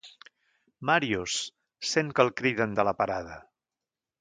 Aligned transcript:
Màrius 0.89 1.35
—sent 1.91 2.11
que 2.15 2.25
el 2.27 2.33
criden 2.41 2.77
de 2.81 2.87
la 2.91 2.95
parada—. 3.03 3.41